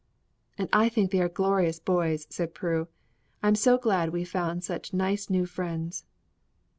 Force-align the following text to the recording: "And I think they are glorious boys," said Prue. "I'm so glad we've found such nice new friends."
"And 0.57 0.67
I 0.73 0.89
think 0.89 1.11
they 1.11 1.21
are 1.21 1.29
glorious 1.29 1.79
boys," 1.79 2.25
said 2.31 2.55
Prue. 2.55 2.87
"I'm 3.43 3.53
so 3.53 3.77
glad 3.77 4.09
we've 4.09 4.27
found 4.27 4.63
such 4.63 4.95
nice 4.95 5.29
new 5.29 5.45
friends." 5.45 6.05